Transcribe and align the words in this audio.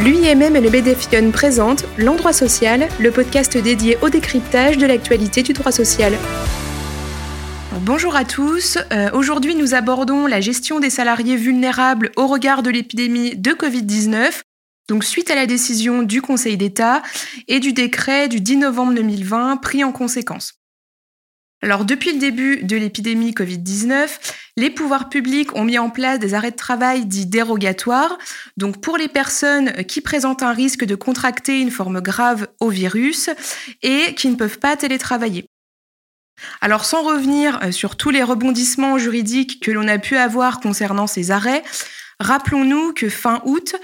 L'UIMM 0.00 0.56
et 0.56 0.60
le 0.60 0.70
BDFION 0.70 1.30
présentent 1.30 1.84
L'Endroit 1.98 2.32
Social, 2.32 2.88
le 2.98 3.12
podcast 3.12 3.56
dédié 3.56 3.96
au 4.02 4.08
décryptage 4.08 4.76
de 4.76 4.86
l'actualité 4.86 5.44
du 5.44 5.52
droit 5.52 5.70
social. 5.70 6.12
Bonjour 7.82 8.16
à 8.16 8.24
tous. 8.24 8.76
Euh, 8.92 9.10
aujourd'hui, 9.12 9.54
nous 9.54 9.72
abordons 9.72 10.26
la 10.26 10.40
gestion 10.40 10.80
des 10.80 10.90
salariés 10.90 11.36
vulnérables 11.36 12.10
au 12.16 12.26
regard 12.26 12.64
de 12.64 12.70
l'épidémie 12.70 13.36
de 13.36 13.52
Covid-19. 13.52 14.40
Donc, 14.88 15.04
suite 15.04 15.30
à 15.30 15.36
la 15.36 15.46
décision 15.46 16.02
du 16.02 16.20
Conseil 16.20 16.56
d'État 16.56 17.00
et 17.46 17.60
du 17.60 17.72
décret 17.72 18.26
du 18.26 18.40
10 18.40 18.56
novembre 18.56 18.94
2020 18.94 19.58
pris 19.58 19.84
en 19.84 19.92
conséquence. 19.92 20.54
Alors, 21.62 21.84
depuis 21.84 22.12
le 22.12 22.18
début 22.18 22.64
de 22.64 22.76
l'épidémie 22.76 23.30
Covid-19, 23.30 24.08
les 24.56 24.70
pouvoirs 24.70 25.08
publics 25.08 25.54
ont 25.56 25.64
mis 25.64 25.78
en 25.78 25.90
place 25.90 26.18
des 26.18 26.34
arrêts 26.34 26.52
de 26.52 26.56
travail 26.56 27.06
dits 27.06 27.26
dérogatoires, 27.26 28.18
donc 28.56 28.80
pour 28.80 28.96
les 28.96 29.08
personnes 29.08 29.72
qui 29.84 30.00
présentent 30.00 30.42
un 30.42 30.52
risque 30.52 30.84
de 30.84 30.94
contracter 30.94 31.60
une 31.60 31.72
forme 31.72 32.00
grave 32.00 32.46
au 32.60 32.68
virus 32.68 33.30
et 33.82 34.14
qui 34.14 34.28
ne 34.28 34.36
peuvent 34.36 34.60
pas 34.60 34.76
télétravailler. 34.76 35.46
Alors 36.60 36.84
sans 36.84 37.02
revenir 37.02 37.60
euh, 37.62 37.72
sur 37.72 37.96
tous 37.96 38.10
les 38.10 38.22
rebondissements 38.22 38.98
juridiques 38.98 39.62
que 39.62 39.70
l'on 39.70 39.88
a 39.88 39.98
pu 39.98 40.16
avoir 40.16 40.60
concernant 40.60 41.06
ces 41.06 41.30
arrêts, 41.30 41.62
rappelons-nous 42.20 42.92
que 42.92 43.08
fin 43.08 43.40
août, 43.44 43.76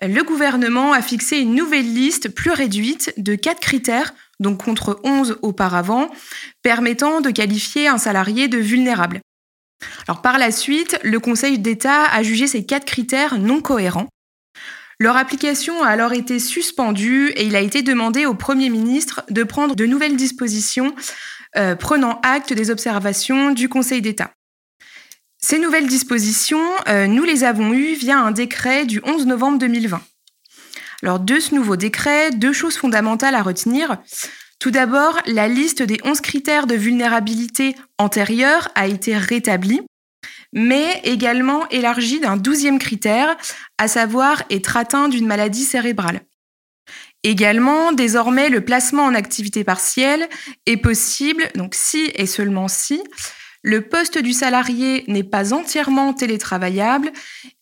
le 0.00 0.22
gouvernement 0.22 0.92
a 0.92 1.02
fixé 1.02 1.38
une 1.38 1.54
nouvelle 1.54 1.92
liste 1.92 2.28
plus 2.28 2.52
réduite 2.52 3.12
de 3.16 3.34
quatre 3.34 3.60
critères, 3.60 4.14
donc 4.40 4.64
contre 4.64 5.00
11 5.04 5.38
auparavant, 5.42 6.08
permettant 6.62 7.20
de 7.20 7.30
qualifier 7.30 7.88
un 7.88 7.98
salarié 7.98 8.46
de 8.46 8.58
vulnérable. 8.58 9.20
Par 10.22 10.38
la 10.38 10.50
suite, 10.50 10.98
le 11.02 11.20
Conseil 11.20 11.58
d'État 11.58 12.04
a 12.04 12.22
jugé 12.22 12.46
ces 12.46 12.64
quatre 12.64 12.84
critères 12.84 13.38
non 13.38 13.60
cohérents. 13.60 14.08
Leur 15.00 15.16
application 15.16 15.82
a 15.82 15.88
alors 15.88 16.12
été 16.12 16.40
suspendue 16.40 17.28
et 17.36 17.44
il 17.44 17.54
a 17.54 17.60
été 17.60 17.82
demandé 17.82 18.26
au 18.26 18.34
Premier 18.34 18.68
ministre 18.68 19.22
de 19.30 19.44
prendre 19.44 19.76
de 19.76 19.86
nouvelles 19.86 20.16
dispositions 20.16 20.94
euh, 21.56 21.76
prenant 21.76 22.20
acte 22.24 22.52
des 22.52 22.70
observations 22.70 23.52
du 23.52 23.68
Conseil 23.68 24.02
d'État. 24.02 24.32
Ces 25.40 25.60
nouvelles 25.60 25.86
dispositions, 25.86 26.64
euh, 26.88 27.06
nous 27.06 27.22
les 27.22 27.44
avons 27.44 27.72
eues 27.72 27.94
via 27.94 28.18
un 28.18 28.32
décret 28.32 28.86
du 28.86 29.00
11 29.04 29.26
novembre 29.26 29.58
2020. 29.58 30.02
Alors 31.02 31.20
de 31.20 31.38
ce 31.38 31.54
nouveau 31.54 31.76
décret, 31.76 32.32
deux 32.32 32.52
choses 32.52 32.76
fondamentales 32.76 33.36
à 33.36 33.42
retenir. 33.42 33.98
Tout 34.58 34.70
d'abord, 34.72 35.20
la 35.26 35.46
liste 35.46 35.82
des 35.82 35.98
11 36.04 36.20
critères 36.20 36.66
de 36.66 36.74
vulnérabilité 36.74 37.76
antérieure 37.96 38.68
a 38.74 38.88
été 38.88 39.16
rétablie, 39.16 39.82
mais 40.52 41.00
également 41.04 41.68
élargie 41.68 42.18
d'un 42.18 42.36
douzième 42.36 42.80
critère, 42.80 43.36
à 43.78 43.86
savoir 43.86 44.42
être 44.50 44.76
atteint 44.76 45.08
d'une 45.08 45.26
maladie 45.26 45.64
cérébrale. 45.64 46.22
Également, 47.22 47.92
désormais, 47.92 48.48
le 48.48 48.64
placement 48.64 49.04
en 49.04 49.14
activité 49.14 49.62
partielle 49.62 50.28
est 50.66 50.76
possible, 50.76 51.48
donc 51.54 51.74
si 51.74 52.10
et 52.14 52.26
seulement 52.26 52.68
si 52.68 53.02
le 53.68 53.82
poste 53.82 54.16
du 54.16 54.32
salarié 54.32 55.04
n'est 55.08 55.22
pas 55.22 55.52
entièrement 55.52 56.14
télétravaillable 56.14 57.12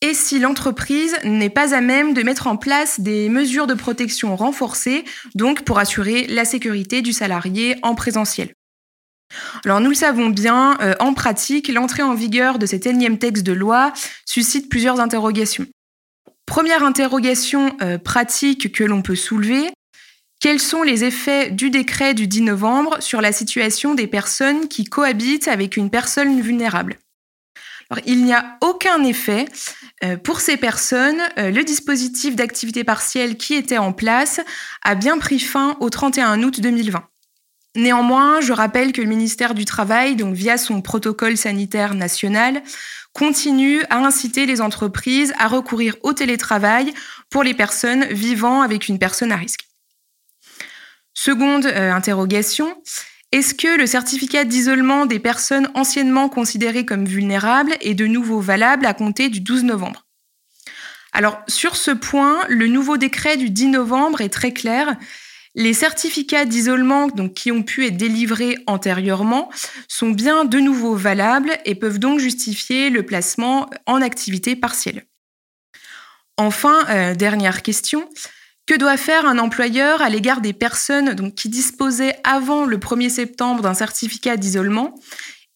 et 0.00 0.14
si 0.14 0.40
l'entreprise 0.40 1.14
n'est 1.22 1.48
pas 1.48 1.76
à 1.76 1.80
même 1.80 2.12
de 2.12 2.24
mettre 2.24 2.48
en 2.48 2.56
place 2.56 2.98
des 2.98 3.28
mesures 3.28 3.68
de 3.68 3.74
protection 3.74 4.34
renforcées, 4.34 5.04
donc 5.36 5.62
pour 5.62 5.78
assurer 5.78 6.26
la 6.26 6.44
sécurité 6.44 7.02
du 7.02 7.12
salarié 7.12 7.76
en 7.82 7.94
présentiel. 7.94 8.52
Alors 9.64 9.80
nous 9.80 9.90
le 9.90 9.94
savons 9.94 10.28
bien, 10.28 10.76
euh, 10.80 10.94
en 10.98 11.14
pratique, 11.14 11.68
l'entrée 11.68 12.02
en 12.02 12.14
vigueur 12.14 12.58
de 12.58 12.66
cet 12.66 12.84
énième 12.84 13.18
texte 13.18 13.44
de 13.44 13.52
loi 13.52 13.92
suscite 14.26 14.68
plusieurs 14.68 14.98
interrogations. 14.98 15.66
Première 16.46 16.82
interrogation 16.82 17.76
euh, 17.80 17.96
pratique 17.96 18.72
que 18.72 18.82
l'on 18.82 19.02
peut 19.02 19.14
soulever, 19.14 19.70
quels 20.42 20.60
sont 20.60 20.82
les 20.82 21.04
effets 21.04 21.52
du 21.52 21.70
décret 21.70 22.14
du 22.14 22.26
10 22.26 22.40
novembre 22.40 23.00
sur 23.00 23.20
la 23.20 23.30
situation 23.30 23.94
des 23.94 24.08
personnes 24.08 24.66
qui 24.66 24.82
cohabitent 24.82 25.46
avec 25.46 25.76
une 25.76 25.88
personne 25.88 26.40
vulnérable? 26.40 26.98
Il 28.06 28.24
n'y 28.24 28.32
a 28.32 28.56
aucun 28.60 29.04
effet. 29.04 29.44
Euh, 30.02 30.16
pour 30.16 30.40
ces 30.40 30.56
personnes, 30.56 31.20
euh, 31.38 31.52
le 31.52 31.62
dispositif 31.62 32.34
d'activité 32.34 32.82
partielle 32.82 33.36
qui 33.36 33.54
était 33.54 33.78
en 33.78 33.92
place 33.92 34.40
a 34.82 34.96
bien 34.96 35.16
pris 35.18 35.38
fin 35.38 35.76
au 35.78 35.90
31 35.90 36.42
août 36.42 36.60
2020. 36.60 37.04
Néanmoins, 37.76 38.40
je 38.40 38.52
rappelle 38.52 38.92
que 38.92 39.00
le 39.00 39.06
ministère 39.06 39.54
du 39.54 39.64
Travail, 39.64 40.16
donc 40.16 40.34
via 40.34 40.58
son 40.58 40.82
protocole 40.82 41.36
sanitaire 41.36 41.94
national, 41.94 42.64
continue 43.12 43.84
à 43.90 43.98
inciter 43.98 44.46
les 44.46 44.60
entreprises 44.60 45.32
à 45.38 45.46
recourir 45.46 45.94
au 46.02 46.12
télétravail 46.12 46.92
pour 47.30 47.44
les 47.44 47.54
personnes 47.54 48.06
vivant 48.06 48.62
avec 48.62 48.88
une 48.88 48.98
personne 48.98 49.30
à 49.30 49.36
risque. 49.36 49.68
Seconde 51.14 51.66
euh, 51.66 51.92
interrogation, 51.92 52.74
est-ce 53.32 53.54
que 53.54 53.78
le 53.78 53.86
certificat 53.86 54.44
d'isolement 54.44 55.06
des 55.06 55.18
personnes 55.18 55.68
anciennement 55.74 56.28
considérées 56.28 56.84
comme 56.84 57.06
vulnérables 57.06 57.74
est 57.80 57.94
de 57.94 58.06
nouveau 58.06 58.40
valable 58.40 58.86
à 58.86 58.94
compter 58.94 59.28
du 59.28 59.40
12 59.40 59.64
novembre? 59.64 60.06
Alors 61.12 61.40
sur 61.48 61.76
ce 61.76 61.90
point, 61.90 62.40
le 62.48 62.66
nouveau 62.66 62.96
décret 62.96 63.36
du 63.36 63.50
10 63.50 63.68
novembre 63.68 64.20
est 64.20 64.28
très 64.28 64.52
clair. 64.52 64.96
Les 65.54 65.74
certificats 65.74 66.46
d'isolement 66.46 67.08
qui 67.08 67.52
ont 67.52 67.62
pu 67.62 67.86
être 67.86 67.98
délivrés 67.98 68.56
antérieurement 68.66 69.50
sont 69.88 70.10
bien 70.10 70.46
de 70.46 70.58
nouveau 70.58 70.94
valables 70.94 71.52
et 71.66 71.74
peuvent 71.74 71.98
donc 71.98 72.20
justifier 72.20 72.88
le 72.88 73.02
placement 73.02 73.68
en 73.86 74.00
activité 74.00 74.56
partielle. 74.56 75.04
Enfin, 76.38 76.86
euh, 76.88 77.14
dernière 77.14 77.62
question, 77.62 78.08
que 78.66 78.74
doit 78.74 78.96
faire 78.96 79.26
un 79.26 79.38
employeur 79.38 80.02
à 80.02 80.08
l'égard 80.08 80.40
des 80.40 80.52
personnes 80.52 81.32
qui 81.34 81.48
disposaient 81.48 82.16
avant 82.24 82.64
le 82.64 82.78
1er 82.78 83.08
septembre 83.08 83.62
d'un 83.62 83.74
certificat 83.74 84.36
d'isolement 84.36 84.94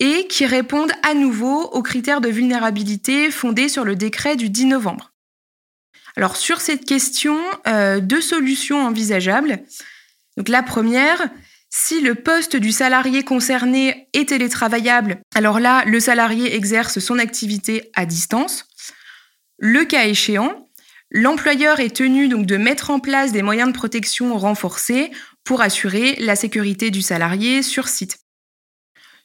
et 0.00 0.26
qui 0.26 0.44
répondent 0.44 0.92
à 1.02 1.14
nouveau 1.14 1.62
aux 1.62 1.82
critères 1.82 2.20
de 2.20 2.28
vulnérabilité 2.28 3.30
fondés 3.30 3.68
sur 3.68 3.84
le 3.84 3.96
décret 3.96 4.36
du 4.36 4.50
10 4.50 4.66
novembre? 4.66 5.12
Alors 6.16 6.36
sur 6.36 6.60
cette 6.60 6.84
question, 6.84 7.38
euh, 7.66 8.00
deux 8.00 8.20
solutions 8.20 8.84
envisageables. 8.84 9.60
Donc 10.36 10.48
la 10.48 10.62
première, 10.62 11.28
si 11.70 12.00
le 12.00 12.14
poste 12.14 12.56
du 12.56 12.72
salarié 12.72 13.22
concerné 13.22 14.08
est 14.14 14.30
télétravaillable, 14.30 15.20
alors 15.34 15.60
là, 15.60 15.84
le 15.84 16.00
salarié 16.00 16.54
exerce 16.54 16.98
son 17.00 17.18
activité 17.18 17.90
à 17.94 18.06
distance. 18.06 18.66
Le 19.58 19.84
cas 19.84 20.06
échéant, 20.06 20.65
L'employeur 21.10 21.80
est 21.80 21.94
tenu 21.94 22.28
donc 22.28 22.46
de 22.46 22.56
mettre 22.56 22.90
en 22.90 22.98
place 22.98 23.32
des 23.32 23.42
moyens 23.42 23.68
de 23.68 23.76
protection 23.76 24.36
renforcés 24.36 25.10
pour 25.44 25.60
assurer 25.60 26.16
la 26.16 26.34
sécurité 26.34 26.90
du 26.90 27.02
salarié 27.02 27.62
sur 27.62 27.88
site. 27.88 28.18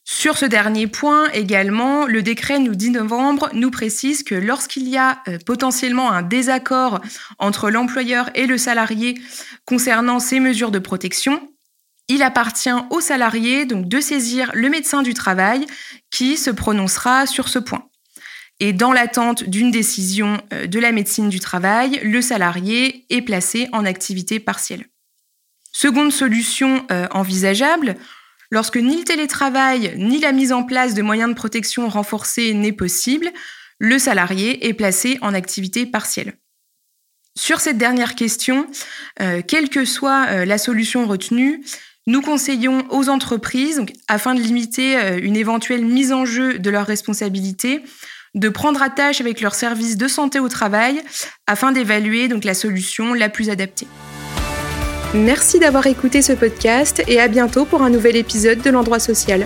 Sur 0.04 0.38
ce 0.38 0.46
dernier 0.46 0.88
point 0.88 1.30
également, 1.32 2.06
le 2.06 2.22
décret 2.24 2.60
du 2.60 2.76
10 2.76 2.92
novembre 2.92 3.50
nous 3.54 3.70
précise 3.70 4.24
que 4.24 4.36
lorsqu'il 4.36 4.88
y 4.88 4.98
a 4.98 5.22
euh, 5.28 5.38
potentiellement 5.46 6.12
un 6.12 6.24
désaccord 6.24 7.02
entre 7.38 7.70
l'employeur 7.70 8.30
et 8.36 8.48
le 8.48 8.58
salarié 8.58 9.22
concernant 9.66 10.20
ces 10.20 10.40
mesures 10.40 10.72
de 10.72 10.80
protection, 10.80 11.48
il 12.08 12.24
appartient 12.24 12.70
au 12.90 13.00
salarié 13.00 13.66
donc 13.66 13.88
de 13.88 14.00
saisir 14.00 14.52
le 14.54 14.70
médecin 14.70 15.02
du 15.02 15.14
travail 15.14 15.66
qui 16.10 16.36
se 16.36 16.50
prononcera 16.50 17.26
sur 17.28 17.48
ce 17.48 17.60
point. 17.60 17.88
Et 18.62 18.74
dans 18.74 18.94
l'attente 18.94 19.44
d'une 19.44 19.72
décision 19.72 20.40
euh, 20.54 20.68
de 20.68 20.80
la 20.80 20.92
médecine 20.92 21.30
du 21.30 21.40
travail, 21.40 22.00
le 22.04 22.22
salarié 22.22 23.06
est 23.10 23.24
placé 23.24 23.68
en 23.74 23.86
activité 23.86 24.40
partielle. 24.40 24.86
Seconde 25.74 26.12
solution 26.12 26.86
euh, 26.92 27.08
envisageable, 27.10 27.96
lorsque 28.52 28.78
ni 28.78 28.98
le 28.98 29.04
télétravail 29.04 29.96
ni 29.98 30.20
la 30.20 30.32
mise 30.32 30.54
en 30.54 30.64
place 30.64 30.94
de 30.94 31.02
moyens 31.02 31.32
de 31.32 31.36
protection 31.36 31.90
renforcés 31.90 32.54
n'est 32.54 32.72
possible, 32.72 33.32
le 33.80 33.98
salarié 33.98 34.68
est 34.68 34.76
placé 34.76 35.18
en 35.22 35.34
activité 35.34 35.88
partielle. 35.88 36.36
Sur 37.36 37.62
cette 37.62 37.80
dernière 37.80 38.14
question, 38.14 38.68
euh, 39.22 39.42
quelle 39.42 39.70
que 39.70 39.86
soit 39.86 40.46
la 40.46 40.60
solution 40.60 41.08
retenue, 41.08 41.64
nous 42.06 42.22
conseillons 42.22 42.86
aux 42.92 43.10
entreprises, 43.10 43.82
afin 44.08 44.36
de 44.36 44.42
limiter 44.42 45.20
une 45.22 45.36
éventuelle 45.36 45.86
mise 45.86 46.12
en 46.12 46.26
jeu 46.26 46.60
de 46.60 46.70
leurs 46.70 46.88
responsabilités, 46.88 47.84
de 48.36 48.50
prendre 48.50 48.82
attache 48.82 49.22
avec 49.22 49.42
leur 49.42 49.56
service 49.56 49.98
de 49.98 50.08
santé 50.08 50.40
au 50.40 50.50
travail 50.50 51.02
afin 51.48 51.72
d'évaluer 51.72 52.28
donc 52.28 52.44
la 52.44 52.54
solution 52.54 53.14
la 53.14 53.30
plus 53.30 53.50
adaptée. 53.50 53.88
Merci 55.14 55.60
d'avoir 55.60 55.88
écouté 55.88 56.22
ce 56.22 56.32
podcast 56.34 57.04
et 57.08 57.20
à 57.20 57.28
bientôt 57.28 57.66
pour 57.66 57.82
un 57.82 57.90
nouvel 57.90 58.16
épisode 58.16 58.62
de 58.62 58.70
l'endroit 58.70 59.00
social. 59.00 59.46